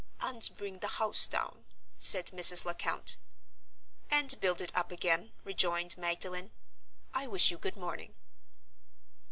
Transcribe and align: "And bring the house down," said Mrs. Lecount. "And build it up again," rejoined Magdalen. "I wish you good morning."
"And 0.19 0.49
bring 0.57 0.79
the 0.79 0.87
house 0.97 1.27
down," 1.27 1.63
said 1.99 2.31
Mrs. 2.31 2.65
Lecount. 2.65 3.17
"And 4.09 4.39
build 4.39 4.59
it 4.59 4.75
up 4.75 4.91
again," 4.91 5.31
rejoined 5.43 5.95
Magdalen. 5.95 6.49
"I 7.13 7.27
wish 7.27 7.51
you 7.51 7.59
good 7.59 7.77
morning." 7.77 8.15